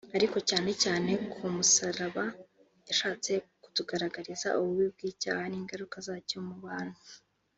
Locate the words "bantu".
6.65-6.99